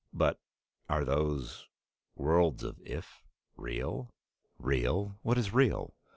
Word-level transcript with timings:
"But 0.13 0.39
are 0.89 1.05
those 1.05 1.67
worlds 2.15 2.63
of 2.63 2.81
'if' 2.83 3.23
real?" 3.55 4.09
"Real? 4.57 5.19
What 5.21 5.37
is 5.37 5.53
real? 5.53 5.93